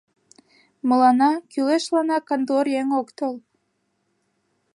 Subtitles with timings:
[0.87, 3.35] Мыланна кӱлешланак кантор еҥ ок тол.